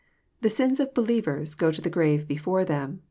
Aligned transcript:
The 0.41 0.49
sins 0.49 0.79
of 0.79 0.87
unbelievers 0.87 1.53
go 1.53 1.71
to 1.71 1.79
th 1.79 1.93
ejgrave 1.93 2.27
with 2.47 2.67
them." 2.69 2.99